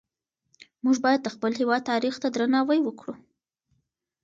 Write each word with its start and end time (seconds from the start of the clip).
موږ 0.83 0.97
باید 1.05 1.21
د 1.23 1.27
خپل 1.35 1.51
هېواد 1.59 1.87
تاریخ 1.91 2.15
ته 2.21 2.27
درناوی 2.35 2.79
وکړو. 2.83 3.13